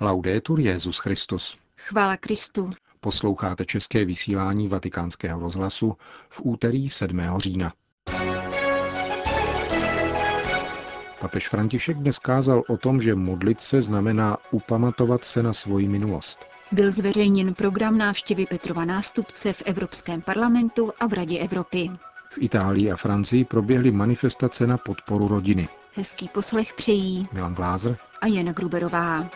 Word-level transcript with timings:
Laudetur 0.00 0.60
Jezus 0.60 0.98
Christus. 0.98 1.56
Chvála 1.78 2.16
Kristu. 2.16 2.70
Posloucháte 3.00 3.64
české 3.64 4.04
vysílání 4.04 4.68
Vatikánského 4.68 5.40
rozhlasu 5.40 5.96
v 6.30 6.40
úterý 6.44 6.88
7. 6.88 7.20
října. 7.36 7.72
Papež 11.20 11.48
František 11.48 11.96
dnes 11.96 12.18
kázal 12.18 12.62
o 12.68 12.76
tom, 12.76 13.02
že 13.02 13.14
modlit 13.14 13.60
se 13.60 13.82
znamená 13.82 14.36
upamatovat 14.50 15.24
se 15.24 15.42
na 15.42 15.52
svoji 15.52 15.88
minulost. 15.88 16.38
Byl 16.72 16.92
zveřejněn 16.92 17.54
program 17.54 17.98
návštěvy 17.98 18.46
Petrova 18.46 18.84
nástupce 18.84 19.52
v 19.52 19.62
Evropském 19.66 20.22
parlamentu 20.22 20.92
a 21.00 21.06
v 21.06 21.12
Radě 21.12 21.38
Evropy. 21.38 21.90
V 22.34 22.38
Itálii 22.38 22.92
a 22.92 22.96
Francii 22.96 23.44
proběhly 23.44 23.90
manifestace 23.90 24.66
na 24.66 24.78
podporu 24.78 25.28
rodiny. 25.28 25.68
Hezký 25.94 26.28
poslech 26.28 26.74
přejí 26.74 27.28
Milan 27.32 27.54
Glázer 27.54 27.96
a 28.20 28.26
Jana 28.26 28.52
Gruberová. 28.52 29.30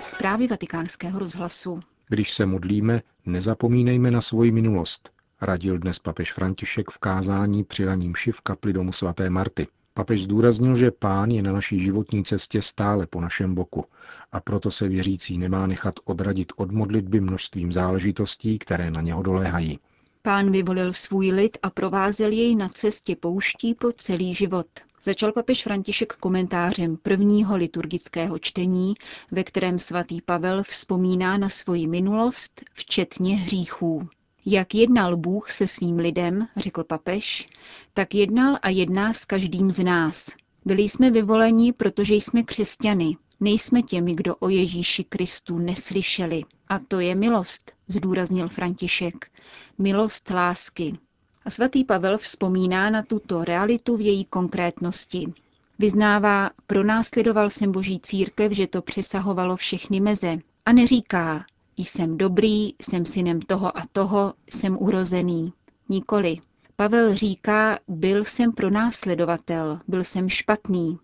Zprávy 0.00 0.46
vatikánského 0.48 1.18
rozhlasu. 1.18 1.80
Když 2.08 2.32
se 2.32 2.46
modlíme, 2.46 3.02
nezapomínejme 3.26 4.10
na 4.10 4.20
svoji 4.20 4.52
minulost, 4.52 5.10
radil 5.40 5.78
dnes 5.78 5.98
papež 5.98 6.32
František 6.32 6.90
v 6.90 6.98
kázání 6.98 7.64
při 7.64 7.84
raním 7.84 8.14
v 8.32 8.40
kapli 8.40 8.72
domu 8.72 8.92
svaté 8.92 9.30
Marty. 9.30 9.66
Papež 9.94 10.22
zdůraznil, 10.22 10.76
že 10.76 10.90
pán 10.90 11.30
je 11.30 11.42
na 11.42 11.52
naší 11.52 11.80
životní 11.80 12.24
cestě 12.24 12.62
stále 12.62 13.06
po 13.06 13.20
našem 13.20 13.54
boku 13.54 13.84
a 14.32 14.40
proto 14.40 14.70
se 14.70 14.88
věřící 14.88 15.38
nemá 15.38 15.66
nechat 15.66 15.94
odradit 16.04 16.52
od 16.56 16.70
modlitby 16.70 17.20
množstvím 17.20 17.72
záležitostí, 17.72 18.58
které 18.58 18.90
na 18.90 19.00
něho 19.00 19.22
doléhají. 19.22 19.78
Pán 20.22 20.50
vyvolil 20.50 20.92
svůj 20.92 21.30
lid 21.30 21.58
a 21.62 21.70
provázel 21.70 22.32
jej 22.32 22.54
na 22.54 22.68
cestě 22.68 23.16
pouští 23.16 23.74
po 23.74 23.92
celý 23.92 24.34
život. 24.34 24.66
Začal 25.04 25.32
papež 25.32 25.62
František 25.62 26.12
komentářem 26.12 26.96
prvního 26.96 27.56
liturgického 27.56 28.38
čtení, 28.38 28.94
ve 29.30 29.44
kterém 29.44 29.78
svatý 29.78 30.20
Pavel 30.20 30.62
vzpomíná 30.62 31.38
na 31.38 31.48
svoji 31.48 31.86
minulost, 31.86 32.62
včetně 32.72 33.36
hříchů. 33.36 34.08
Jak 34.46 34.74
jednal 34.74 35.16
Bůh 35.16 35.50
se 35.50 35.66
svým 35.66 35.96
lidem, 35.96 36.48
řekl 36.56 36.84
papež, 36.84 37.48
tak 37.94 38.14
jednal 38.14 38.58
a 38.62 38.68
jedná 38.68 39.12
s 39.12 39.24
každým 39.24 39.70
z 39.70 39.84
nás. 39.84 40.30
Byli 40.64 40.82
jsme 40.82 41.10
vyvoleni, 41.10 41.72
protože 41.72 42.14
jsme 42.14 42.42
křesťany, 42.42 43.16
nejsme 43.40 43.82
těmi, 43.82 44.14
kdo 44.14 44.36
o 44.36 44.48
Ježíši 44.48 45.04
Kristu 45.04 45.58
neslyšeli. 45.58 46.42
A 46.68 46.78
to 46.78 47.00
je 47.00 47.14
milost, 47.14 47.72
zdůraznil 47.88 48.48
František. 48.48 49.30
Milost 49.78 50.30
lásky. 50.30 50.98
A 51.44 51.50
svatý 51.50 51.84
Pavel 51.84 52.18
vzpomíná 52.18 52.90
na 52.90 53.02
tuto 53.02 53.44
realitu 53.44 53.96
v 53.96 54.00
její 54.00 54.24
konkrétnosti. 54.24 55.32
Vyznává, 55.78 56.50
pronásledoval 56.66 57.50
jsem 57.50 57.72
boží 57.72 58.00
církev, 58.00 58.52
že 58.52 58.66
to 58.66 58.82
přesahovalo 58.82 59.56
všechny 59.56 60.00
meze. 60.00 60.38
A 60.66 60.72
neříká, 60.72 61.44
jsem 61.76 62.18
dobrý, 62.18 62.74
jsem 62.82 63.04
synem 63.04 63.40
toho 63.40 63.78
a 63.78 63.82
toho, 63.92 64.34
jsem 64.50 64.76
urozený. 64.80 65.52
Nikoli. 65.88 66.38
Pavel 66.76 67.14
říká, 67.14 67.78
byl 67.88 68.24
jsem 68.24 68.52
pronásledovatel, 68.52 69.78
byl 69.88 70.04
jsem 70.04 70.28
špatný. 70.28 70.98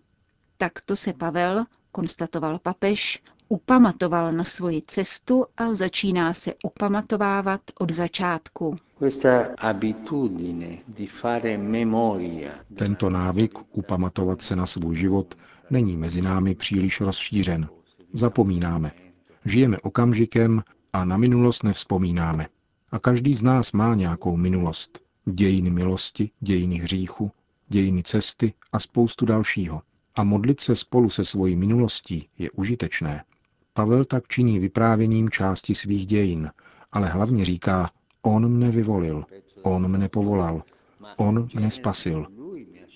Takto 0.57 0.95
se 0.95 1.13
Pavel, 1.13 1.65
konstatoval 1.91 2.59
papež, 2.59 3.21
upamatoval 3.49 4.31
na 4.31 4.43
svoji 4.43 4.81
cestu 4.81 5.45
a 5.57 5.73
začíná 5.73 6.33
se 6.33 6.53
upamatovávat 6.63 7.61
od 7.79 7.91
začátku. 7.91 8.75
Tento 12.75 13.09
návyk 13.09 13.59
upamatovat 13.71 14.41
se 14.41 14.55
na 14.55 14.65
svůj 14.65 14.95
život 14.95 15.35
není 15.69 15.97
mezi 15.97 16.21
námi 16.21 16.55
příliš 16.55 17.01
rozšířen. 17.01 17.69
Zapomínáme. 18.13 19.08
Žijeme 19.45 19.77
okamžikem 19.77 20.63
a 20.93 21.05
na 21.05 21.17
minulost 21.17 21.63
nevzpomínáme. 21.63 22.47
A 22.91 22.99
každý 22.99 23.33
z 23.33 23.41
nás 23.41 23.71
má 23.71 23.95
nějakou 23.95 24.37
minulost. 24.37 24.99
Dějiny 25.25 25.69
milosti, 25.69 26.31
dějiny 26.39 26.75
hříchu, 26.75 27.31
dějiny 27.67 28.03
cesty 28.03 28.53
a 28.71 28.79
spoustu 28.79 29.25
dalšího. 29.25 29.81
A 30.15 30.23
modlit 30.23 30.59
se 30.59 30.75
spolu 30.75 31.09
se 31.09 31.25
svojí 31.25 31.55
minulostí 31.55 32.29
je 32.37 32.51
užitečné. 32.51 33.23
Pavel 33.73 34.05
tak 34.05 34.27
činí 34.27 34.59
vyprávěním 34.59 35.29
části 35.29 35.75
svých 35.75 36.05
dějin, 36.05 36.51
ale 36.91 37.09
hlavně 37.09 37.45
říká, 37.45 37.89
on 38.21 38.51
mne 38.51 38.71
vyvolil, 38.71 39.25
on 39.61 39.87
mne 39.87 40.09
povolal, 40.09 40.61
on 41.17 41.47
mne 41.55 41.71
spasil, 41.71 42.27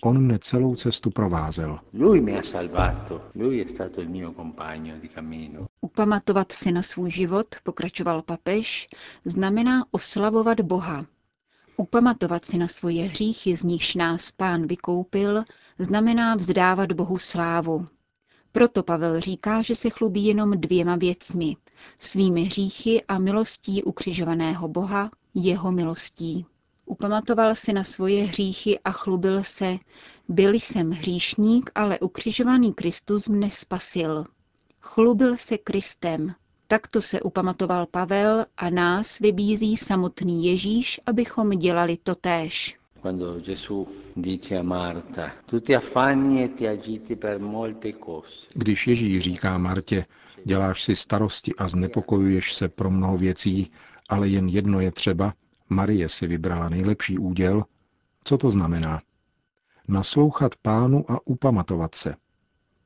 on 0.03 0.19
mne 0.19 0.39
celou 0.39 0.75
cestu 0.75 1.09
provázel. 1.09 1.79
Upamatovat 5.83 6.51
si 6.51 6.71
na 6.71 6.81
svůj 6.81 7.11
život, 7.11 7.47
pokračoval 7.63 8.21
papež, 8.21 8.87
znamená 9.25 9.85
oslavovat 9.91 10.61
Boha. 10.61 11.05
Upamatovat 11.77 12.45
si 12.45 12.57
na 12.57 12.67
svoje 12.67 13.03
hříchy, 13.03 13.57
z 13.57 13.63
nichž 13.63 13.95
nás 13.95 14.31
pán 14.31 14.67
vykoupil, 14.67 15.43
znamená 15.79 16.35
vzdávat 16.35 16.91
Bohu 16.91 17.17
slávu. 17.17 17.87
Proto 18.51 18.83
Pavel 18.83 19.19
říká, 19.19 19.61
že 19.61 19.75
se 19.75 19.89
chlubí 19.89 20.25
jenom 20.25 20.51
dvěma 20.51 20.95
věcmi. 20.95 21.57
Svými 21.99 22.43
hříchy 22.43 23.03
a 23.07 23.19
milostí 23.19 23.83
ukřižovaného 23.83 24.67
Boha, 24.67 25.11
jeho 25.33 25.71
milostí. 25.71 26.45
Upamatoval 26.85 27.55
se 27.55 27.73
na 27.73 27.83
svoje 27.83 28.23
hříchy 28.23 28.79
a 28.79 28.91
chlubil 28.91 29.43
se, 29.43 29.77
byl 30.27 30.53
jsem 30.53 30.91
hříšník, 30.91 31.71
ale 31.75 31.99
ukřižovaný 31.99 32.73
Kristus 32.73 33.27
mne 33.27 33.49
spasil. 33.49 34.25
Chlubil 34.85 35.37
se 35.37 35.57
Kristem. 35.57 36.33
Takto 36.67 37.01
se 37.01 37.21
upamatoval 37.21 37.85
Pavel 37.85 38.45
a 38.57 38.69
nás 38.69 39.19
vybízí 39.19 39.77
samotný 39.77 40.45
Ježíš, 40.45 40.99
abychom 41.05 41.49
dělali 41.49 41.97
to 41.97 42.15
též. 42.15 42.77
Když 48.53 48.87
Ježíš 48.87 49.23
říká 49.23 49.57
Martě, 49.57 50.05
děláš 50.45 50.83
si 50.83 50.95
starosti 50.95 51.55
a 51.55 51.67
znepokojuješ 51.67 52.53
se 52.53 52.69
pro 52.69 52.91
mnoho 52.91 53.17
věcí, 53.17 53.71
ale 54.09 54.27
jen 54.27 54.47
jedno 54.47 54.79
je 54.79 54.91
třeba, 54.91 55.33
Marie 55.69 56.09
si 56.09 56.27
vybrala 56.27 56.69
nejlepší 56.69 57.17
úděl, 57.17 57.63
co 58.23 58.37
to 58.37 58.51
znamená? 58.51 59.01
Naslouchat 59.87 60.55
pánu 60.55 61.11
a 61.11 61.27
upamatovat 61.27 61.95
se. 61.95 62.15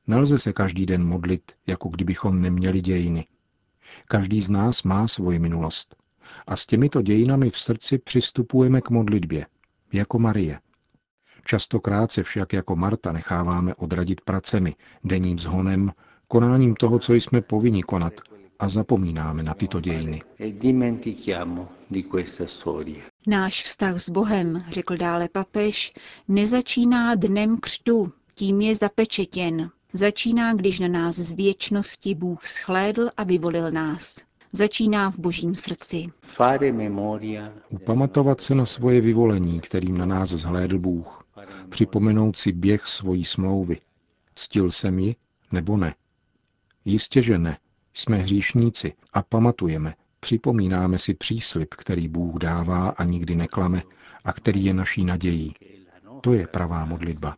Nelze 0.08 0.38
se 0.38 0.52
každý 0.52 0.86
den 0.86 1.04
modlit, 1.04 1.52
jako 1.66 1.88
kdybychom 1.88 2.42
neměli 2.42 2.80
dějiny. 2.80 3.26
Každý 4.06 4.42
z 4.42 4.50
nás 4.50 4.82
má 4.82 5.08
svoji 5.08 5.38
minulost. 5.38 5.96
A 6.46 6.56
s 6.56 6.66
těmito 6.66 7.02
dějinami 7.02 7.50
v 7.50 7.58
srdci 7.58 7.98
přistupujeme 7.98 8.80
k 8.80 8.90
modlitbě, 8.90 9.46
jako 9.92 10.18
Marie. 10.18 10.60
Častokrát 11.44 12.12
se 12.12 12.22
však 12.22 12.52
jako 12.52 12.76
Marta 12.76 13.12
necháváme 13.12 13.74
odradit 13.74 14.20
pracemi, 14.20 14.74
denním 15.04 15.38
zhonem, 15.38 15.92
konáním 16.28 16.74
toho, 16.74 16.98
co 16.98 17.14
jsme 17.14 17.40
povinni 17.40 17.82
konat 17.82 18.12
a 18.58 18.68
zapomínáme 18.68 19.42
na 19.42 19.54
tyto 19.54 19.80
dějiny. 19.80 20.22
Náš 23.26 23.62
vztah 23.62 24.00
s 24.00 24.10
Bohem, 24.10 24.64
řekl 24.70 24.96
dále 24.96 25.28
papež, 25.28 25.92
nezačíná 26.28 27.14
dnem 27.14 27.58
křtu, 27.60 28.12
tím 28.34 28.60
je 28.60 28.74
zapečetěn. 28.74 29.70
Začíná, 29.92 30.54
když 30.54 30.80
na 30.80 30.88
nás 30.88 31.16
z 31.16 31.32
věčnosti 31.32 32.14
Bůh 32.14 32.46
schlédl 32.46 33.10
a 33.16 33.24
vyvolil 33.24 33.70
nás. 33.70 34.16
Začíná 34.52 35.10
v 35.10 35.18
božím 35.18 35.56
srdci. 35.56 36.06
Upamatovat 37.68 38.40
se 38.40 38.54
na 38.54 38.66
svoje 38.66 39.00
vyvolení, 39.00 39.60
kterým 39.60 39.98
na 39.98 40.06
nás 40.06 40.28
zhlédl 40.28 40.78
Bůh. 40.78 41.24
Připomenout 41.68 42.36
si 42.36 42.52
běh 42.52 42.86
svojí 42.86 43.24
smlouvy. 43.24 43.80
Ctil 44.34 44.70
jsem 44.70 44.98
ji 44.98 45.16
nebo 45.52 45.76
ne? 45.76 45.94
Jistě, 46.84 47.22
že 47.22 47.38
ne. 47.38 47.58
Jsme 47.94 48.16
hříšníci 48.16 48.92
a 49.12 49.22
pamatujeme, 49.22 49.94
připomínáme 50.20 50.98
si 50.98 51.14
příslip, 51.14 51.74
který 51.74 52.08
Bůh 52.08 52.38
dává 52.38 52.88
a 52.88 53.04
nikdy 53.04 53.36
neklame 53.36 53.82
a 54.24 54.32
který 54.32 54.64
je 54.64 54.74
naší 54.74 55.04
nadějí. 55.04 55.54
To 56.20 56.32
je 56.32 56.46
pravá 56.46 56.84
modlitba. 56.84 57.36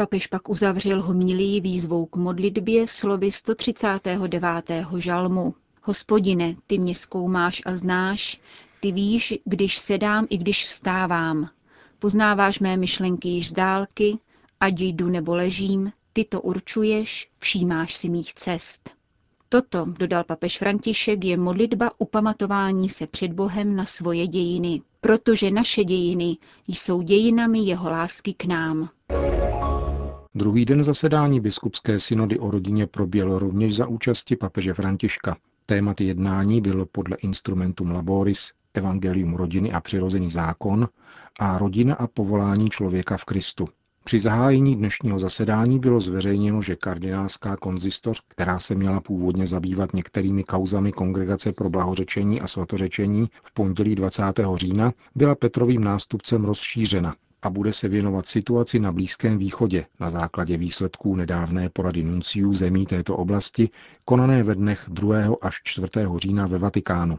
Papež 0.00 0.26
pak 0.26 0.48
uzavřel 0.48 1.02
homilii 1.02 1.60
výzvou 1.60 2.06
k 2.06 2.16
modlitbě 2.16 2.88
slovy 2.88 3.32
139. 3.32 4.70
žalmu. 4.98 5.54
Hospodine, 5.82 6.56
ty 6.66 6.78
mě 6.78 6.94
zkoumáš 6.94 7.62
a 7.66 7.76
znáš, 7.76 8.40
ty 8.80 8.92
víš, 8.92 9.34
když 9.44 9.78
sedám 9.78 10.26
i 10.30 10.36
když 10.36 10.66
vstávám. 10.66 11.48
Poznáváš 11.98 12.58
mé 12.58 12.76
myšlenky 12.76 13.28
již 13.28 13.48
z 13.48 13.52
dálky, 13.52 14.18
ať 14.60 14.80
jdu 14.80 15.08
nebo 15.08 15.34
ležím, 15.34 15.92
ty 16.12 16.24
to 16.24 16.40
určuješ, 16.40 17.28
všímáš 17.38 17.94
si 17.94 18.08
mých 18.08 18.34
cest. 18.34 18.90
Toto, 19.48 19.84
dodal 19.84 20.24
papež 20.24 20.58
František, 20.58 21.24
je 21.24 21.36
modlitba 21.36 21.90
upamatování 21.98 22.88
se 22.88 23.06
před 23.06 23.32
Bohem 23.32 23.76
na 23.76 23.84
svoje 23.84 24.26
dějiny, 24.26 24.82
protože 25.00 25.50
naše 25.50 25.84
dějiny 25.84 26.36
jsou 26.68 27.02
dějinami 27.02 27.58
jeho 27.58 27.90
lásky 27.90 28.34
k 28.34 28.44
nám. 28.44 28.88
Druhý 30.34 30.64
den 30.64 30.84
zasedání 30.84 31.40
biskupské 31.40 32.00
synody 32.00 32.38
o 32.38 32.50
rodině 32.50 32.86
proběhl 32.86 33.38
rovněž 33.38 33.76
za 33.76 33.86
účasti 33.86 34.36
papeže 34.36 34.74
Františka. 34.74 35.36
Témat 35.66 36.00
jednání 36.00 36.60
bylo 36.60 36.86
podle 36.86 37.16
Instrumentum 37.16 37.90
Laboris 37.90 38.52
Evangelium 38.74 39.34
rodiny 39.34 39.72
a 39.72 39.80
přirozený 39.80 40.30
zákon 40.30 40.88
a 41.40 41.58
rodina 41.58 41.94
a 41.94 42.06
povolání 42.06 42.70
člověka 42.70 43.16
v 43.16 43.24
Kristu. 43.24 43.68
Při 44.04 44.20
zahájení 44.20 44.76
dnešního 44.76 45.18
zasedání 45.18 45.78
bylo 45.78 46.00
zveřejněno, 46.00 46.62
že 46.62 46.76
kardinálská 46.76 47.56
konzistoř, 47.56 48.22
která 48.28 48.58
se 48.58 48.74
měla 48.74 49.00
původně 49.00 49.46
zabývat 49.46 49.94
některými 49.94 50.44
kauzami 50.44 50.92
Kongregace 50.92 51.52
pro 51.52 51.70
blahořečení 51.70 52.40
a 52.40 52.46
svatořečení 52.46 53.30
v 53.42 53.54
pondělí 53.54 53.94
20. 53.94 54.22
října, 54.54 54.92
byla 55.14 55.34
Petrovým 55.34 55.84
nástupcem 55.84 56.44
rozšířena 56.44 57.14
a 57.42 57.50
bude 57.50 57.72
se 57.72 57.88
věnovat 57.88 58.26
situaci 58.26 58.78
na 58.78 58.92
Blízkém 58.92 59.38
východě 59.38 59.86
na 60.00 60.10
základě 60.10 60.56
výsledků 60.56 61.16
nedávné 61.16 61.68
porady 61.68 62.02
nunciů 62.02 62.54
zemí 62.54 62.86
této 62.86 63.16
oblasti, 63.16 63.70
konané 64.04 64.42
ve 64.42 64.54
dnech 64.54 64.84
2. 64.88 65.16
až 65.42 65.60
4. 65.64 65.86
října 66.16 66.46
ve 66.46 66.58
Vatikánu. 66.58 67.18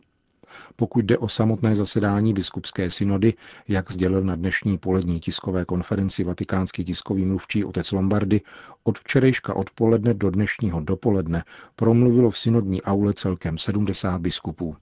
Pokud 0.76 1.06
jde 1.06 1.18
o 1.18 1.28
samotné 1.28 1.76
zasedání 1.76 2.34
biskupské 2.34 2.90
synody, 2.90 3.34
jak 3.68 3.92
sdělil 3.92 4.24
na 4.24 4.36
dnešní 4.36 4.78
polední 4.78 5.20
tiskové 5.20 5.66
konferenci 5.66 6.24
vatikánský 6.24 6.84
tiskový 6.84 7.26
mluvčí 7.26 7.66
otec 7.66 7.92
Lombardy, 7.92 8.42
od 8.84 9.00
včerejška 9.00 9.56
odpoledne 9.56 10.14
do 10.14 10.30
dnešního 10.30 10.82
dopoledne 10.82 11.44
promluvilo 11.76 12.30
v 12.30 12.38
synodní 12.38 12.82
aule 12.82 13.14
celkem 13.14 13.58
70 13.58 14.22
biskupů. 14.22 14.76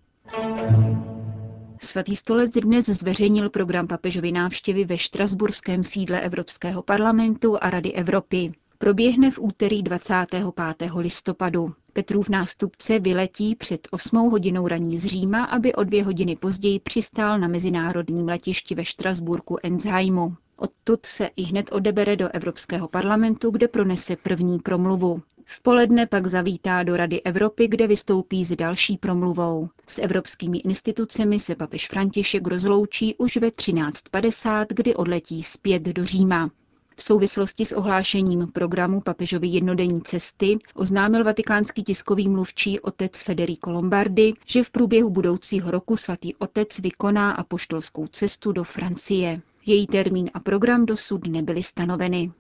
Svatý 1.82 2.16
stolec 2.16 2.54
dnes 2.54 2.86
zveřejnil 2.86 3.50
program 3.50 3.88
papežovy 3.88 4.32
návštěvy 4.32 4.86
ve 4.86 4.98
štrasburském 4.98 5.84
sídle 5.84 6.22
Evropského 6.22 6.84
parlamentu 6.84 7.58
a 7.64 7.70
Rady 7.70 7.94
Evropy. 7.94 8.52
Proběhne 8.78 9.32
v 9.32 9.40
úterý 9.40 9.84
25. 9.84 10.44
listopadu. 10.98 11.74
Petrův 11.94 12.30
nástupce 12.30 13.00
vyletí 13.00 13.56
před 13.56 13.88
8 13.92 14.18
hodinou 14.18 14.68
raní 14.68 14.98
z 14.98 15.06
Říma, 15.06 15.44
aby 15.44 15.74
o 15.76 15.84
dvě 15.84 16.04
hodiny 16.04 16.36
později 16.36 16.80
přistál 16.80 17.40
na 17.40 17.48
mezinárodním 17.48 18.28
letišti 18.28 18.76
ve 18.76 18.86
Štrasburku 18.86 19.58
Enzheimu. 19.64 20.36
Odtud 20.58 21.06
se 21.06 21.30
i 21.36 21.44
hned 21.44 21.70
odebere 21.72 22.16
do 22.16 22.30
Evropského 22.34 22.88
parlamentu, 22.88 23.52
kde 23.52 23.68
pronese 23.68 24.16
první 24.16 24.60
promluvu. 24.60 25.22
V 25.52 25.62
poledne 25.62 26.08
pak 26.08 26.28
zavítá 26.28 26.84
do 26.84 26.98
Rady 26.98 27.22
Evropy, 27.22 27.68
kde 27.68 27.88
vystoupí 27.88 28.46
s 28.46 28.56
další 28.56 28.98
promluvou. 28.98 29.70
S 29.88 30.02
evropskými 30.02 30.58
institucemi 30.58 31.40
se 31.40 31.56
papež 31.56 31.88
František 31.88 32.48
rozloučí 32.48 33.16
už 33.16 33.38
ve 33.38 33.48
13.50, 33.48 34.66
kdy 34.70 34.96
odletí 34.96 35.44
zpět 35.44 35.84
do 35.84 36.06
Říma. 36.06 36.52
V 36.96 37.04
souvislosti 37.04 37.66
s 37.66 37.72
ohlášením 37.72 38.48
programu 38.54 39.02
papežovy 39.02 39.48
jednodenní 39.48 40.02
cesty 40.02 40.58
oznámil 40.74 41.24
vatikánský 41.24 41.84
tiskový 41.84 42.30
mluvčí 42.30 42.80
otec 42.80 43.22
Federico 43.24 43.72
Lombardi, 43.72 44.34
že 44.46 44.64
v 44.64 44.70
průběhu 44.72 45.10
budoucího 45.10 45.72
roku 45.72 45.98
svatý 45.98 46.36
otec 46.36 46.80
vykoná 46.80 47.32
apoštolskou 47.32 48.08
cestu 48.08 48.52
do 48.52 48.64
Francie. 48.64 49.42
Její 49.66 49.88
termín 49.88 50.30
a 50.34 50.40
program 50.40 50.86
dosud 50.86 51.28
nebyly 51.28 51.64
stanoveny. 51.64 52.32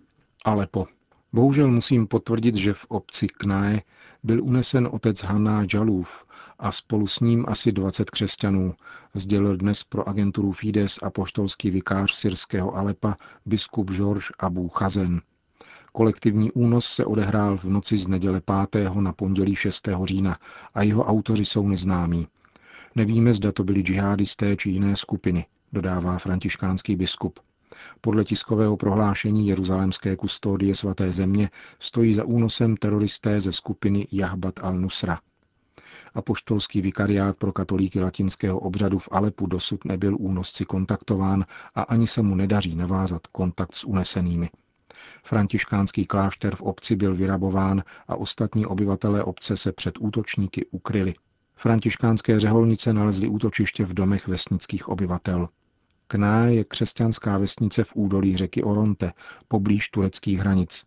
Alepo. 0.45 0.87
Bohužel 1.33 1.71
musím 1.71 2.07
potvrdit, 2.07 2.55
že 2.55 2.73
v 2.73 2.85
obci 2.85 3.27
Knae 3.27 3.81
byl 4.23 4.43
unesen 4.43 4.89
otec 4.91 5.23
Hanna 5.23 5.65
Jalův 5.73 6.25
a 6.59 6.71
spolu 6.71 7.07
s 7.07 7.19
ním 7.19 7.45
asi 7.47 7.71
20 7.71 8.09
křesťanů, 8.09 8.73
sdělil 9.15 9.57
dnes 9.57 9.83
pro 9.83 10.09
agenturu 10.09 10.51
Fides 10.51 10.99
a 11.03 11.09
poštolský 11.09 11.69
vikář 11.69 12.13
syrského 12.13 12.75
Alepa 12.75 13.17
biskup 13.45 13.91
George 13.91 14.25
Abu 14.39 14.69
Chazen. 14.69 15.21
Kolektivní 15.91 16.51
únos 16.51 16.85
se 16.85 17.05
odehrál 17.05 17.57
v 17.57 17.65
noci 17.65 17.97
z 17.97 18.07
neděle 18.07 18.41
5. 18.71 18.95
na 18.95 19.13
pondělí 19.13 19.55
6. 19.55 19.89
října 20.03 20.37
a 20.73 20.83
jeho 20.83 21.03
autoři 21.03 21.45
jsou 21.45 21.67
neznámí. 21.67 22.27
Nevíme, 22.95 23.33
zda 23.33 23.51
to 23.51 23.63
byli 23.63 23.81
džihadisté 23.81 24.55
či 24.55 24.69
jiné 24.69 24.95
skupiny, 24.95 25.45
dodává 25.73 26.17
františkánský 26.17 26.95
biskup. 26.95 27.39
Podle 28.01 28.25
tiskového 28.25 28.77
prohlášení 28.77 29.47
Jeruzalémské 29.47 30.15
kustodie 30.15 30.75
svaté 30.75 31.11
země 31.11 31.49
stojí 31.79 32.13
za 32.13 32.23
únosem 32.23 32.77
teroristé 32.77 33.39
ze 33.39 33.53
skupiny 33.53 34.07
Jahbat 34.11 34.55
al-Nusra. 34.59 35.17
Apoštolský 36.13 36.81
vikariát 36.81 37.37
pro 37.37 37.51
katolíky 37.51 37.99
latinského 37.99 38.59
obřadu 38.59 38.99
v 38.99 39.09
Alepu 39.11 39.47
dosud 39.47 39.85
nebyl 39.85 40.15
únosci 40.19 40.65
kontaktován 40.65 41.45
a 41.75 41.81
ani 41.81 42.07
se 42.07 42.21
mu 42.21 42.35
nedaří 42.35 42.75
navázat 42.75 43.27
kontakt 43.27 43.75
s 43.75 43.83
unesenými. 43.83 44.49
Františkánský 45.23 46.05
klášter 46.05 46.55
v 46.55 46.61
obci 46.61 46.95
byl 46.95 47.15
vyrabován 47.15 47.83
a 48.07 48.15
ostatní 48.15 48.65
obyvatelé 48.65 49.23
obce 49.23 49.57
se 49.57 49.71
před 49.71 49.95
útočníky 49.99 50.65
ukryli. 50.71 51.13
Františkánské 51.55 52.39
řeholnice 52.39 52.93
nalezly 52.93 53.27
útočiště 53.27 53.85
v 53.85 53.93
domech 53.93 54.27
vesnických 54.27 54.89
obyvatel. 54.89 55.49
Kná 56.11 56.45
je 56.45 56.63
křesťanská 56.63 57.37
vesnice 57.37 57.83
v 57.83 57.95
údolí 57.95 58.37
řeky 58.37 58.63
Oronte, 58.63 59.13
poblíž 59.47 59.89
tureckých 59.89 60.39
hranic. 60.39 60.83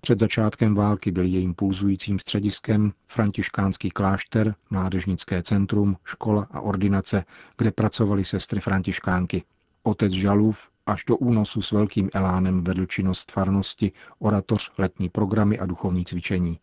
Před 0.00 0.18
začátkem 0.18 0.74
války 0.74 1.10
byl 1.10 1.24
jejím 1.24 1.54
pulzujícím 1.54 2.18
střediskem 2.18 2.92
františkánský 3.08 3.90
klášter, 3.90 4.54
mládežnické 4.70 5.42
centrum, 5.42 5.96
škola 6.04 6.48
a 6.50 6.60
ordinace, 6.60 7.24
kde 7.58 7.70
pracovali 7.70 8.24
sestry 8.24 8.60
františkánky. 8.60 9.42
Otec 9.82 10.12
Žalův 10.12 10.68
až 10.86 11.04
do 11.04 11.16
únosu 11.16 11.62
s 11.62 11.72
velkým 11.72 12.10
elánem 12.14 12.64
vedl 12.64 12.86
činnost 12.86 13.32
farnosti, 13.32 13.92
oratoř, 14.18 14.72
letní 14.78 15.08
programy 15.08 15.58
a 15.58 15.66
duchovní 15.66 16.04
cvičení. 16.04 16.58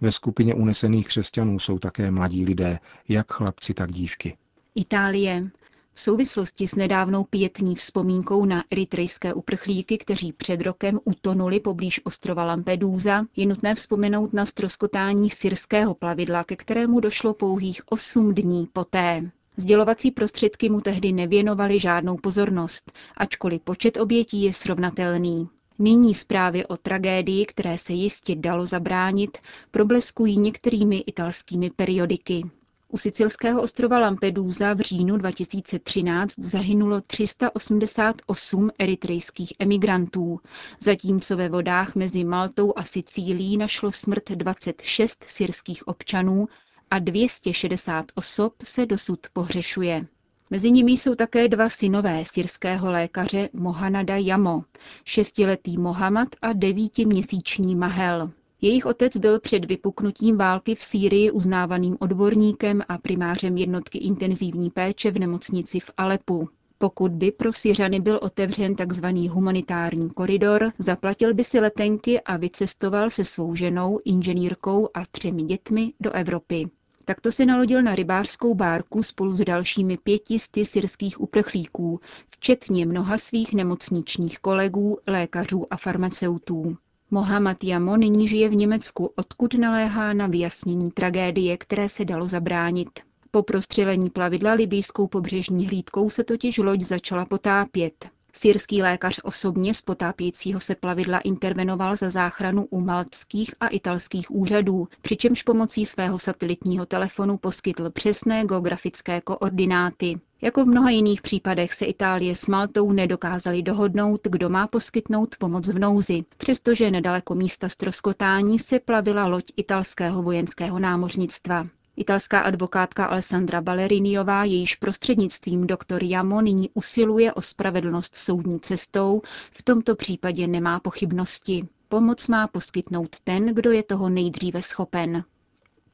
Ve 0.00 0.12
skupině 0.12 0.54
unesených 0.54 1.08
křesťanů 1.08 1.58
jsou 1.58 1.78
také 1.78 2.10
mladí 2.10 2.44
lidé, 2.44 2.78
jak 3.08 3.32
chlapci, 3.32 3.74
tak 3.74 3.92
dívky. 3.92 4.36
Itálie. 4.74 5.50
V 5.98 6.00
souvislosti 6.00 6.68
s 6.68 6.74
nedávnou 6.74 7.24
pětní 7.24 7.74
vzpomínkou 7.74 8.44
na 8.44 8.64
eritrejské 8.70 9.34
uprchlíky, 9.34 9.98
kteří 9.98 10.32
před 10.32 10.60
rokem 10.60 11.00
utonuli 11.04 11.60
poblíž 11.60 12.00
ostrova 12.04 12.44
Lampedusa, 12.44 13.26
je 13.36 13.46
nutné 13.46 13.74
vzpomenout 13.74 14.32
na 14.32 14.46
stroskotání 14.46 15.30
syrského 15.30 15.94
plavidla, 15.94 16.44
ke 16.44 16.56
kterému 16.56 17.00
došlo 17.00 17.34
pouhých 17.34 17.82
osm 17.92 18.34
dní 18.34 18.68
poté. 18.72 19.30
Sdělovací 19.56 20.10
prostředky 20.10 20.68
mu 20.68 20.80
tehdy 20.80 21.12
nevěnovaly 21.12 21.78
žádnou 21.78 22.16
pozornost, 22.16 22.92
ačkoliv 23.16 23.62
počet 23.62 23.96
obětí 23.96 24.42
je 24.42 24.52
srovnatelný. 24.52 25.48
Nyní 25.78 26.14
zprávy 26.14 26.66
o 26.66 26.76
tragédii, 26.76 27.46
které 27.46 27.78
se 27.78 27.92
jistě 27.92 28.34
dalo 28.34 28.66
zabránit, 28.66 29.38
probleskují 29.70 30.38
některými 30.38 30.96
italskými 30.96 31.70
periodiky. 31.70 32.44
U 32.92 32.96
sicilského 32.98 33.62
ostrova 33.62 33.98
Lampedusa 33.98 34.74
v 34.74 34.80
říjnu 34.80 35.16
2013 35.16 36.34
zahynulo 36.38 37.00
388 37.00 38.70
eritrejských 38.78 39.52
emigrantů, 39.58 40.40
zatímco 40.80 41.36
ve 41.36 41.48
vodách 41.48 41.94
mezi 41.94 42.24
Maltou 42.24 42.72
a 42.76 42.82
Sicílií 42.84 43.56
našlo 43.56 43.92
smrt 43.92 44.30
26 44.30 45.24
syrských 45.28 45.88
občanů 45.88 46.48
a 46.90 46.98
260 46.98 48.06
osob 48.14 48.54
se 48.62 48.86
dosud 48.86 49.18
pohřešuje. 49.32 50.06
Mezi 50.50 50.70
nimi 50.70 50.92
jsou 50.92 51.14
také 51.14 51.48
dva 51.48 51.68
synové 51.68 52.24
syrského 52.24 52.92
lékaře 52.92 53.48
Mohanada 53.52 54.16
Jamo, 54.16 54.64
šestiletý 55.04 55.76
Mohamad 55.78 56.28
a 56.42 56.52
devítiměsíční 56.52 57.76
Mahel. 57.76 58.30
Jejich 58.60 58.86
otec 58.86 59.16
byl 59.16 59.40
před 59.40 59.64
vypuknutím 59.64 60.36
války 60.36 60.74
v 60.74 60.82
Sýrii 60.82 61.30
uznávaným 61.30 61.96
odborníkem 62.00 62.82
a 62.88 62.98
primářem 62.98 63.56
jednotky 63.56 63.98
intenzivní 63.98 64.70
péče 64.70 65.10
v 65.10 65.18
nemocnici 65.18 65.80
v 65.80 65.90
Alepu. 65.96 66.48
Pokud 66.78 67.12
by 67.12 67.32
pro 67.32 67.52
Syřany 67.52 68.00
byl 68.00 68.18
otevřen 68.22 68.74
tzv. 68.76 69.04
humanitární 69.30 70.10
koridor, 70.10 70.72
zaplatil 70.78 71.34
by 71.34 71.44
si 71.44 71.60
letenky 71.60 72.20
a 72.20 72.36
vycestoval 72.36 73.10
se 73.10 73.24
svou 73.24 73.54
ženou, 73.54 73.98
inženýrkou 74.04 74.88
a 74.94 75.02
třemi 75.10 75.42
dětmi 75.42 75.92
do 76.00 76.12
Evropy. 76.12 76.68
Takto 77.04 77.32
se 77.32 77.46
nalodil 77.46 77.82
na 77.82 77.94
rybářskou 77.94 78.54
bárku 78.54 79.02
spolu 79.02 79.36
s 79.36 79.40
dalšími 79.44 79.96
pětisty 79.96 80.64
syrských 80.64 81.20
uprchlíků, 81.20 82.00
včetně 82.30 82.86
mnoha 82.86 83.18
svých 83.18 83.54
nemocničních 83.54 84.38
kolegů, 84.38 84.98
lékařů 85.06 85.64
a 85.70 85.76
farmaceutů. 85.76 86.76
Mohamed 87.10 87.64
Jamo 87.64 87.96
nyní 87.96 88.28
žije 88.28 88.48
v 88.48 88.54
Německu, 88.54 89.12
odkud 89.16 89.54
naléhá 89.54 90.12
na 90.12 90.26
vyjasnění 90.26 90.90
tragédie, 90.90 91.56
které 91.56 91.88
se 91.88 92.04
dalo 92.04 92.28
zabránit. 92.28 92.88
Po 93.30 93.42
prostřelení 93.42 94.10
plavidla 94.10 94.52
libýskou 94.52 95.06
pobřežní 95.06 95.66
hlídkou 95.66 96.10
se 96.10 96.24
totiž 96.24 96.58
loď 96.58 96.80
začala 96.80 97.24
potápět. 97.24 98.08
Syrský 98.32 98.82
lékař 98.82 99.20
osobně 99.22 99.74
z 99.74 99.82
potápějícího 99.82 100.60
se 100.60 100.74
plavidla 100.74 101.18
intervenoval 101.18 101.96
za 101.96 102.10
záchranu 102.10 102.66
u 102.70 102.80
maltských 102.80 103.54
a 103.60 103.68
italských 103.68 104.30
úřadů, 104.30 104.88
přičemž 105.02 105.42
pomocí 105.42 105.84
svého 105.84 106.18
satelitního 106.18 106.86
telefonu 106.86 107.36
poskytl 107.36 107.90
přesné 107.90 108.44
geografické 108.44 109.20
koordináty. 109.20 110.20
Jako 110.42 110.64
v 110.64 110.68
mnoha 110.68 110.90
jiných 110.90 111.22
případech 111.22 111.74
se 111.74 111.84
Itálie 111.84 112.34
s 112.34 112.46
Maltou 112.46 112.92
nedokázali 112.92 113.62
dohodnout, 113.62 114.20
kdo 114.24 114.48
má 114.48 114.66
poskytnout 114.66 115.36
pomoc 115.38 115.68
v 115.68 115.78
nouzi, 115.78 116.24
přestože 116.36 116.90
nedaleko 116.90 117.34
místa 117.34 117.68
stroskotání 117.68 118.58
se 118.58 118.80
plavila 118.80 119.26
loď 119.26 119.44
italského 119.56 120.22
vojenského 120.22 120.78
námořnictva. 120.78 121.66
Italská 121.98 122.40
advokátka 122.40 123.04
Alessandra 123.04 123.60
Balleriniová, 123.60 124.44
jejíž 124.44 124.74
prostřednictvím 124.74 125.66
doktor 125.66 126.04
Jamo 126.04 126.42
nyní 126.42 126.70
usiluje 126.74 127.32
o 127.32 127.40
spravedlnost 127.42 128.16
soudní 128.16 128.60
cestou, 128.60 129.22
v 129.52 129.62
tomto 129.62 129.96
případě 129.96 130.46
nemá 130.46 130.80
pochybnosti. 130.80 131.68
Pomoc 131.88 132.28
má 132.28 132.48
poskytnout 132.48 133.16
ten, 133.24 133.54
kdo 133.54 133.72
je 133.72 133.82
toho 133.82 134.08
nejdříve 134.08 134.62
schopen. 134.62 135.24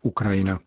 Ukrajina. 0.03 0.61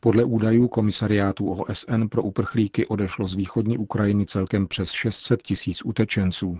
Podle 0.00 0.24
údajů 0.24 0.68
komisariátu 0.68 1.50
OSN 1.50 2.06
pro 2.10 2.22
uprchlíky 2.22 2.86
odešlo 2.86 3.26
z 3.26 3.34
východní 3.34 3.78
Ukrajiny 3.78 4.26
celkem 4.26 4.66
přes 4.66 4.90
600 4.90 5.42
tisíc 5.42 5.84
utečenců. 5.84 6.58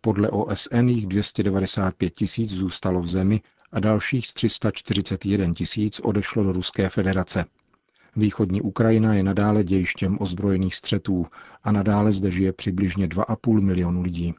Podle 0.00 0.30
OSN 0.30 0.88
jich 0.88 1.06
295 1.06 2.10
tisíc 2.14 2.50
zůstalo 2.50 3.00
v 3.00 3.08
zemi 3.08 3.40
a 3.74 3.80
dalších 3.80 4.32
341 4.32 5.54
tisíc 5.54 6.00
odešlo 6.00 6.42
do 6.42 6.52
Ruské 6.52 6.88
federace. 6.88 7.44
Východní 8.16 8.62
Ukrajina 8.62 9.14
je 9.14 9.22
nadále 9.22 9.64
dějištěm 9.64 10.16
ozbrojených 10.20 10.74
střetů 10.74 11.26
a 11.64 11.72
nadále 11.72 12.12
zde 12.12 12.30
žije 12.30 12.52
přibližně 12.52 13.06
2,5 13.06 13.60
milionu 13.60 14.02
lidí. 14.02 14.34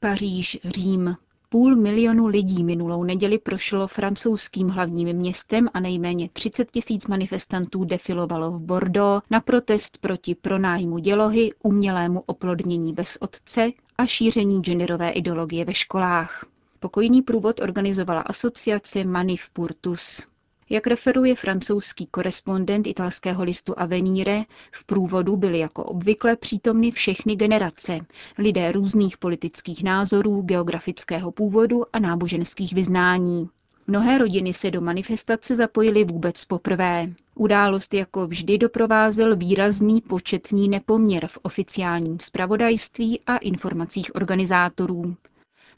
Paříž, 0.00 0.58
Řím. 0.64 1.16
Půl 1.48 1.76
milionu 1.76 2.26
lidí 2.26 2.64
minulou 2.64 3.04
neděli 3.04 3.38
prošlo 3.38 3.86
francouzským 3.86 4.68
hlavním 4.68 5.12
městem 5.12 5.68
a 5.74 5.80
nejméně 5.80 6.28
30 6.32 6.70
tisíc 6.70 7.06
manifestantů 7.06 7.84
defilovalo 7.84 8.50
v 8.50 8.60
Bordeaux 8.60 9.22
na 9.30 9.40
protest 9.40 9.98
proti 9.98 10.34
pronájmu 10.34 10.98
dělohy, 10.98 11.50
umělému 11.62 12.22
oplodnění 12.26 12.92
bez 12.92 13.18
otce 13.20 13.70
a 13.98 14.06
šíření 14.06 14.62
genderové 14.62 15.10
ideologie 15.10 15.64
ve 15.64 15.74
školách. 15.74 16.53
Pokojný 16.84 17.22
průvod 17.22 17.60
organizovala 17.60 18.20
asociace 18.20 19.04
Manif 19.04 19.50
Purtus. 19.50 20.22
Jak 20.70 20.86
referuje 20.86 21.34
francouzský 21.34 22.06
korespondent 22.06 22.86
italského 22.86 23.44
listu 23.44 23.74
Avenire, 23.76 24.42
v 24.72 24.84
průvodu 24.84 25.36
byly 25.36 25.58
jako 25.58 25.84
obvykle 25.84 26.36
přítomny 26.36 26.90
všechny 26.90 27.36
generace, 27.36 27.98
lidé 28.38 28.72
různých 28.72 29.18
politických 29.18 29.82
názorů, 29.84 30.42
geografického 30.42 31.32
původu 31.32 31.82
a 31.92 31.98
náboženských 31.98 32.72
vyznání. 32.72 33.48
Mnohé 33.86 34.18
rodiny 34.18 34.52
se 34.52 34.70
do 34.70 34.80
manifestace 34.80 35.56
zapojily 35.56 36.04
vůbec 36.04 36.44
poprvé. 36.44 37.12
Událost 37.34 37.94
jako 37.94 38.26
vždy 38.26 38.58
doprovázel 38.58 39.36
výrazný 39.36 40.00
početní 40.00 40.68
nepoměr 40.68 41.26
v 41.26 41.38
oficiálním 41.42 42.20
spravodajství 42.20 43.20
a 43.26 43.36
informacích 43.36 44.14
organizátorů. 44.14 45.16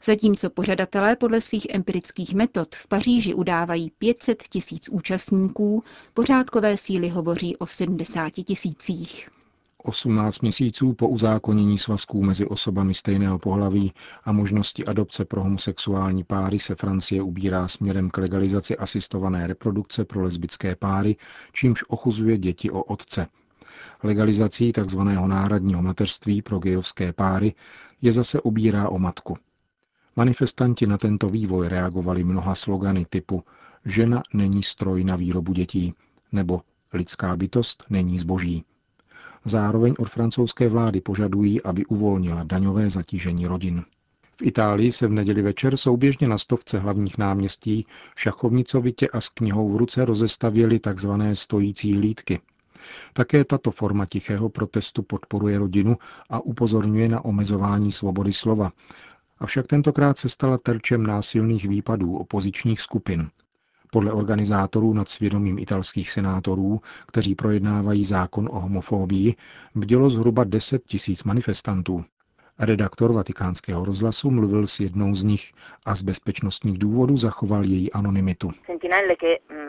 Zatímco 0.03 0.49
pořadatelé 0.49 1.15
podle 1.15 1.41
svých 1.41 1.67
empirických 1.69 2.33
metod 2.33 2.75
v 2.75 2.87
Paříži 2.87 3.33
udávají 3.33 3.91
500 3.97 4.43
tisíc 4.43 4.89
účastníků, 4.89 5.83
pořádkové 6.13 6.77
síly 6.77 7.09
hovoří 7.09 7.57
o 7.57 7.67
70 7.67 8.29
tisících. 8.29 9.29
18 9.87 10.41
měsíců 10.41 10.93
po 10.93 11.07
uzákonění 11.07 11.77
svazků 11.77 12.23
mezi 12.23 12.45
osobami 12.45 12.93
stejného 12.93 13.39
pohlaví 13.39 13.91
a 14.23 14.31
možnosti 14.31 14.85
adopce 14.85 15.25
pro 15.25 15.43
homosexuální 15.43 16.23
páry 16.23 16.59
se 16.59 16.75
Francie 16.75 17.21
ubírá 17.21 17.67
směrem 17.67 18.09
k 18.09 18.17
legalizaci 18.17 18.77
asistované 18.77 19.47
reprodukce 19.47 20.05
pro 20.05 20.21
lesbické 20.23 20.75
páry, 20.75 21.15
čímž 21.53 21.83
ochuzuje 21.87 22.37
děti 22.37 22.71
o 22.71 22.83
otce. 22.83 23.27
Legalizací 24.03 24.71
tzv. 24.71 24.99
náhradního 25.01 25.81
mateřství 25.81 26.41
pro 26.41 26.59
gejovské 26.59 27.13
páry 27.13 27.53
je 28.01 28.13
zase 28.13 28.41
obírá 28.41 28.89
o 28.89 28.99
matku. 28.99 29.37
Manifestanti 30.17 30.87
na 30.87 30.97
tento 30.97 31.29
vývoj 31.29 31.69
reagovali 31.69 32.23
mnoha 32.23 32.55
slogany 32.55 33.05
typu 33.05 33.43
Žena 33.85 34.23
není 34.33 34.63
stroj 34.63 35.03
na 35.03 35.15
výrobu 35.15 35.53
dětí 35.53 35.93
nebo 36.31 36.61
Lidská 36.93 37.35
bytost 37.35 37.83
není 37.89 38.19
zboží. 38.19 38.63
Zároveň 39.45 39.93
od 39.99 40.09
francouzské 40.09 40.69
vlády 40.69 41.01
požadují, 41.01 41.61
aby 41.61 41.85
uvolnila 41.85 42.43
daňové 42.43 42.89
zatížení 42.89 43.47
rodin. 43.47 43.83
V 44.39 44.41
Itálii 44.41 44.91
se 44.91 45.07
v 45.07 45.11
neděli 45.11 45.41
večer 45.41 45.77
souběžně 45.77 46.27
na 46.27 46.37
stovce 46.37 46.79
hlavních 46.79 47.17
náměstí 47.17 47.85
šachovnicovitě 48.17 49.07
a 49.07 49.21
s 49.21 49.29
knihou 49.29 49.69
v 49.69 49.75
ruce 49.75 50.05
rozestavěli 50.05 50.79
tzv. 50.79 51.09
stojící 51.33 51.93
hlídky. 51.93 52.39
Také 53.13 53.45
tato 53.45 53.71
forma 53.71 54.05
tichého 54.05 54.49
protestu 54.49 55.03
podporuje 55.03 55.59
rodinu 55.59 55.97
a 56.29 56.39
upozorňuje 56.39 57.09
na 57.09 57.25
omezování 57.25 57.91
svobody 57.91 58.33
slova, 58.33 58.71
avšak 59.39 59.67
tentokrát 59.67 60.17
se 60.17 60.29
stala 60.29 60.57
terčem 60.57 61.07
násilných 61.07 61.65
výpadů 61.67 62.17
opozičních 62.17 62.81
skupin. 62.81 63.29
Podle 63.91 64.11
organizátorů 64.11 64.93
nad 64.93 65.09
svědomím 65.09 65.59
italských 65.59 66.11
senátorů, 66.11 66.81
kteří 67.07 67.35
projednávají 67.35 68.05
zákon 68.05 68.49
o 68.51 68.59
homofóbii, 68.59 69.35
bdělo 69.75 70.09
zhruba 70.09 70.43
10 70.43 70.83
tisíc 70.85 71.23
manifestantů. 71.23 72.05
Redaktor 72.59 73.13
vatikánského 73.13 73.85
rozhlasu 73.85 74.31
mluvil 74.31 74.67
s 74.67 74.79
jednou 74.79 75.15
z 75.15 75.23
nich 75.23 75.51
a 75.85 75.95
z 75.95 76.01
bezpečnostních 76.01 76.77
důvodů 76.77 77.17
zachoval 77.17 77.65
její 77.65 77.93
anonymitu. 77.93 78.47
Mm, 78.47 79.67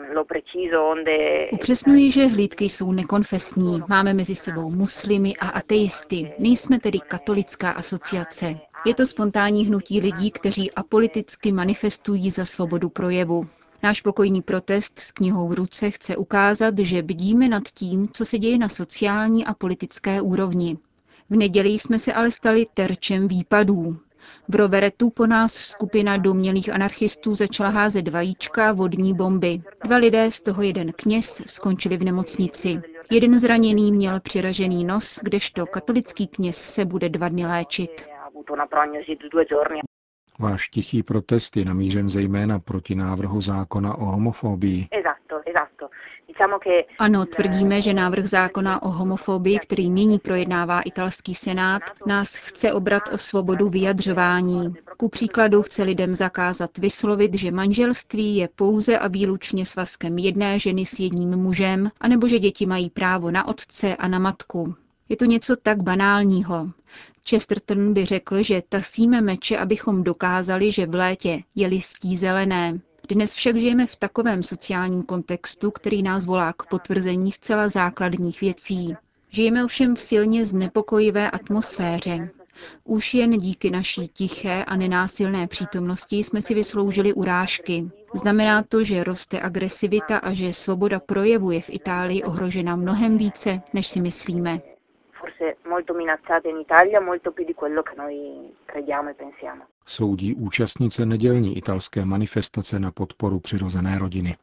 Upřesňuji, 1.51 2.11
že 2.11 2.25
hlídky 2.27 2.65
jsou 2.65 2.91
nekonfesní. 2.91 3.81
Máme 3.89 4.13
mezi 4.13 4.35
sebou 4.35 4.69
muslimy 4.71 5.33
a 5.37 5.49
ateisty. 5.49 6.33
Nejsme 6.39 6.79
tedy 6.79 6.99
katolická 6.99 7.71
asociace. 7.71 8.55
Je 8.85 8.95
to 8.95 9.05
spontánní 9.05 9.65
hnutí 9.65 9.99
lidí, 9.99 10.31
kteří 10.31 10.71
apoliticky 10.71 11.51
manifestují 11.51 12.29
za 12.29 12.45
svobodu 12.45 12.89
projevu. 12.89 13.47
Náš 13.83 14.01
pokojný 14.01 14.41
protest 14.41 14.99
s 14.99 15.11
knihou 15.11 15.47
v 15.47 15.53
ruce 15.53 15.91
chce 15.91 16.17
ukázat, 16.17 16.79
že 16.79 17.03
bdíme 17.03 17.47
nad 17.47 17.63
tím, 17.73 18.09
co 18.13 18.25
se 18.25 18.37
děje 18.39 18.57
na 18.57 18.69
sociální 18.69 19.45
a 19.45 19.53
politické 19.53 20.21
úrovni. 20.21 20.77
V 21.29 21.35
neděli 21.35 21.69
jsme 21.69 21.99
se 21.99 22.13
ale 22.13 22.31
stali 22.31 22.65
terčem 22.73 23.27
výpadů. 23.27 23.97
V 24.47 24.55
Roveretu 24.55 25.09
po 25.09 25.27
nás 25.27 25.53
skupina 25.53 26.17
domělých 26.17 26.69
anarchistů 26.69 27.35
začala 27.35 27.69
házet 27.69 28.07
vajíčka 28.07 28.73
vodní 28.73 29.13
bomby. 29.13 29.61
Dva 29.83 29.97
lidé, 29.97 30.31
z 30.31 30.41
toho 30.41 30.61
jeden 30.61 30.91
kněz, 30.91 31.41
skončili 31.45 31.97
v 31.97 32.03
nemocnici. 32.03 32.81
Jeden 33.11 33.39
zraněný 33.39 33.91
měl 33.91 34.19
přiražený 34.19 34.83
nos, 34.83 35.19
kdežto 35.23 35.65
katolický 35.65 36.27
kněz 36.27 36.57
se 36.57 36.85
bude 36.85 37.09
dva 37.09 37.29
dny 37.29 37.45
léčit 37.45 38.09
avuto 38.49 38.53
una 38.53 38.65
prognosi 38.67 39.15
di 39.15 39.27
due 39.27 39.45
giorni. 39.45 39.81
Váš 40.39 40.69
tichý 40.69 41.03
protest 41.03 41.57
je 41.57 41.65
namířen 41.65 42.09
zejména 42.09 42.59
proti 42.59 42.95
návrhu 42.95 43.41
zákona 43.41 43.95
o 43.95 44.05
homofobii. 44.05 44.87
Ano, 46.99 47.25
tvrdíme, 47.25 47.81
že 47.81 47.93
návrh 47.93 48.25
zákona 48.25 48.81
o 48.81 48.89
homofobii, 48.89 49.59
který 49.59 49.89
nyní 49.89 50.19
projednává 50.19 50.81
italský 50.81 51.35
senát, 51.35 51.81
nás 52.07 52.35
chce 52.35 52.73
obrat 52.73 53.03
o 53.13 53.17
svobodu 53.17 53.69
vyjadřování. 53.69 54.73
Ku 54.97 55.09
příkladu 55.09 55.61
chce 55.61 55.83
lidem 55.83 56.15
zakázat 56.15 56.77
vyslovit, 56.77 57.33
že 57.33 57.51
manželství 57.51 58.35
je 58.35 58.49
pouze 58.55 58.99
a 58.99 59.07
výlučně 59.07 59.65
svazkem 59.65 60.17
jedné 60.17 60.59
ženy 60.59 60.85
s 60.85 60.99
jedním 60.99 61.29
mužem, 61.29 61.89
anebo 62.01 62.27
že 62.27 62.39
děti 62.39 62.65
mají 62.65 62.89
právo 62.89 63.31
na 63.31 63.47
otce 63.47 63.95
a 63.95 64.07
na 64.07 64.19
matku. 64.19 64.75
Je 65.09 65.15
to 65.15 65.25
něco 65.25 65.55
tak 65.55 65.83
banálního. 65.83 66.71
Chesterton 67.29 67.93
by 67.93 68.05
řekl, 68.05 68.43
že 68.43 68.61
tasíme 68.69 69.21
meče, 69.21 69.57
abychom 69.57 70.03
dokázali, 70.03 70.71
že 70.71 70.85
v 70.85 70.95
létě 70.95 71.43
je 71.55 71.67
listí 71.67 72.17
zelené. 72.17 72.79
Dnes 73.09 73.33
však 73.33 73.57
žijeme 73.57 73.87
v 73.87 73.95
takovém 73.95 74.43
sociálním 74.43 75.03
kontextu, 75.03 75.71
který 75.71 76.03
nás 76.03 76.25
volá 76.25 76.53
k 76.53 76.65
potvrzení 76.69 77.31
zcela 77.31 77.69
základních 77.69 78.41
věcí. 78.41 78.95
Žijeme 79.29 79.65
ovšem 79.65 79.95
v 79.95 79.99
silně 79.99 80.45
znepokojivé 80.45 81.31
atmosféře. 81.31 82.29
Už 82.83 83.13
jen 83.13 83.37
díky 83.37 83.69
naší 83.69 84.07
tiché 84.07 84.63
a 84.63 84.75
nenásilné 84.75 85.47
přítomnosti 85.47 86.17
jsme 86.17 86.41
si 86.41 86.53
vysloužili 86.53 87.13
urážky. 87.13 87.89
Znamená 88.13 88.63
to, 88.63 88.83
že 88.83 89.03
roste 89.03 89.39
agresivita 89.39 90.17
a 90.17 90.33
že 90.33 90.53
svoboda 90.53 90.99
projevu 90.99 91.51
je 91.51 91.61
v 91.61 91.69
Itálii 91.69 92.23
ohrožena 92.23 92.75
mnohem 92.75 93.17
více, 93.17 93.61
než 93.73 93.87
si 93.87 94.01
myslíme 94.01 94.61
forse 95.39 95.57
molto 95.63 95.93
minacciate 95.93 96.49
in 96.49 96.57
Italia, 96.57 97.01
molto 97.01 97.31
più 97.31 97.45
di 97.45 97.53
quello 97.53 97.81
che 97.81 97.95
noi 97.95 98.53
crediamo 98.65 99.09
e 99.09 99.13
pensiamo. 99.13 99.67
Soudí 99.83 100.33
účastnice 100.33 101.05
nedělní 101.05 101.57
italské 101.57 102.05
manifestace 102.05 102.79
na 102.79 102.91
podporu 102.91 103.39
přirozené 103.39 103.99
rodiny. 103.99 104.37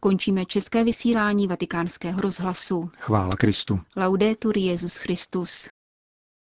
Končíme 0.00 0.44
české 0.44 0.84
vysílání 0.84 1.46
vatikánského 1.46 2.20
rozhlasu. 2.20 2.90
Chvála 2.98 3.36
Kristu. 3.36 3.80
Laudetur 3.96 4.58
Jezus 4.58 4.96
Christus. 4.96 5.68